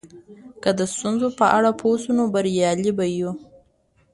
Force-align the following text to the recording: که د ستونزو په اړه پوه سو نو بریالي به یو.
که 0.63 0.69
د 0.79 0.81
ستونزو 0.93 1.27
په 1.39 1.45
اړه 1.57 1.71
پوه 1.79 1.97
سو 2.03 2.11
نو 2.17 2.23
بریالي 2.33 2.91
به 2.97 3.05
یو. 3.17 3.31